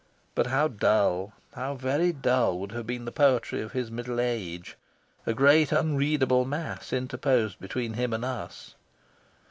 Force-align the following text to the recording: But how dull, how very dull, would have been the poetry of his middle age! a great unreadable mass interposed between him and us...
But 0.33 0.47
how 0.47 0.67
dull, 0.67 1.31
how 1.53 1.75
very 1.75 2.11
dull, 2.11 2.57
would 2.57 2.71
have 2.71 2.87
been 2.87 3.05
the 3.05 3.11
poetry 3.11 3.61
of 3.61 3.73
his 3.73 3.91
middle 3.91 4.19
age! 4.19 4.75
a 5.27 5.33
great 5.35 5.71
unreadable 5.71 6.43
mass 6.43 6.91
interposed 6.91 7.59
between 7.59 7.93
him 7.93 8.11
and 8.11 8.25
us... 8.25 8.73